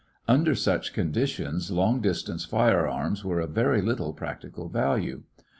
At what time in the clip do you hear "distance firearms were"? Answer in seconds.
2.01-3.39